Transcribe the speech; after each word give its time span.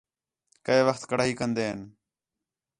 کَئے 0.65 0.81
وخت 0.87 1.03
کڑاہی 1.09 1.33
کندین 1.39 1.77